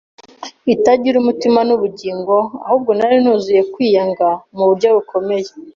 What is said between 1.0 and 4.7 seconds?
umutima n’ubugingo, ahubwo nari nuzuye kwiyanga mu